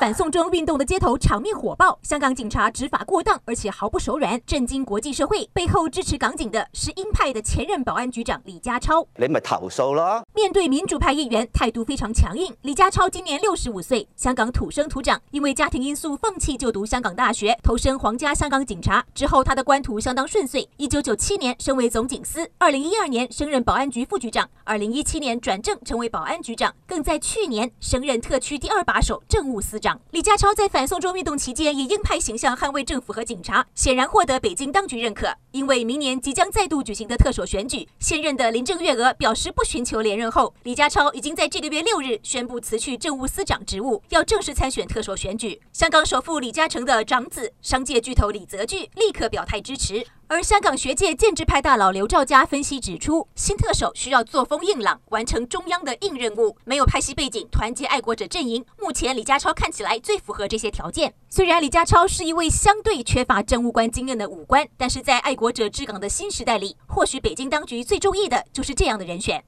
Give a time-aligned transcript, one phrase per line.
[0.00, 5.46] 反送中运动的街头场面火爆，香港警察执法过当，而且毫不手软，震惊国际社会。
[5.52, 9.06] 背后支持港警的是鹰派的前任保安局长李家超。
[9.16, 10.24] 你咪投诉咯。
[10.34, 12.50] 面对民主派议员，态度非常强硬。
[12.62, 19.04] 李家超今年六十五岁，香港土生土长，因为家庭因素放弃就读香港大学，投身皇家香港警察。
[19.14, 20.66] 之后他的官途相当顺遂。
[20.78, 29.89] 一九九七年升为总警司，二零一二年升任保安局副局长，二零一七年转正成为保安局长，更在去年升任特区第二把手政务司长。
[30.10, 35.28] 李家超在反送中运动期间以鹰派形象捍卫政府和警察，显然获得北京当局认可。
[35.52, 45.60] 因为明年即将再度举行的特首选举，现任的林郑月娥表示不寻求连任后，李家超已经在这个月六日宣布辞去政务司长职务，要正式参选特首选举。
[45.72, 50.06] 香港首富李嘉诚的长子、商界巨头李泽钜立刻表态支持。
[50.30, 58.64] 而香港学界建制派大佬刘兆佳分析指出，新特首需要作风硬朗，完成中央的硬任务，没有派系背景，团结爱国者阵营。
[58.78, 61.12] 目前李家超看起来最符合这些条件。
[61.28, 69.42] 虽然李家超是一位相对缺乏政务官经验的武官，但是在爱国者治港的新时代里，或许北京当局最中意的就是这样的人选。